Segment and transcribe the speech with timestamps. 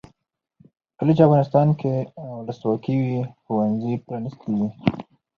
[0.97, 1.93] کله چې افغانستان کې
[2.39, 4.67] ولسواکي وي ښوونځي پرانیستي وي.